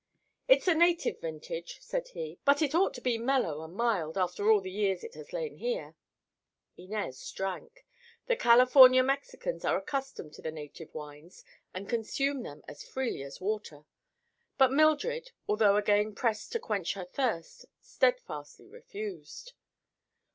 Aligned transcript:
"It's 0.47 0.67
a 0.67 0.73
native 0.73 1.21
vintage," 1.21 1.77
said 1.79 2.07
he, 2.07 2.39
"but 2.43 2.63
it 2.63 2.73
ought 2.73 2.95
to 2.95 3.01
be 3.01 3.19
mellow 3.19 3.63
and 3.63 3.75
mild 3.75 4.17
after 4.17 4.49
all 4.51 4.59
the 4.59 4.71
years 4.71 5.03
it 5.03 5.13
has 5.13 5.31
lain 5.31 5.57
here." 5.57 5.95
Inez 6.75 7.31
drank. 7.33 7.85
The 8.25 8.35
California 8.35 9.03
Mexicans 9.03 9.63
are 9.63 9.77
accustomed 9.77 10.33
to 10.33 10.41
the 10.41 10.49
native 10.51 10.91
wines 10.95 11.43
and 11.71 11.87
consume 11.87 12.41
them 12.41 12.63
as 12.67 12.81
freely 12.81 13.21
as 13.21 13.39
water. 13.39 13.85
But 14.57 14.71
Mildred, 14.71 15.33
although 15.47 15.75
again 15.75 16.15
pressed 16.15 16.51
to 16.53 16.59
quench 16.59 16.95
her 16.95 17.05
thirst, 17.05 17.65
steadfastly 17.79 18.65
refused. 18.69 19.53